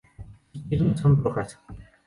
Sus 0.51 0.63
piernas 0.63 0.99
son 0.99 1.23
rojas. 1.23 1.59